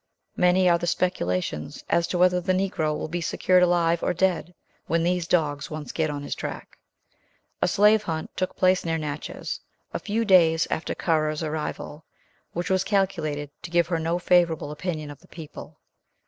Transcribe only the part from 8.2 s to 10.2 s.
took place near Natchez, a